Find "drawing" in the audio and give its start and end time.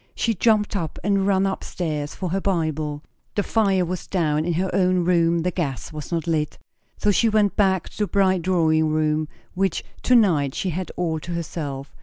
8.41-8.89